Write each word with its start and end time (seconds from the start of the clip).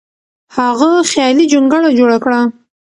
هغه 0.55 0.89
خیالي 1.11 1.45
جونګړه 1.51 1.89
جوړه 1.99 2.17
کړه. 2.23 2.41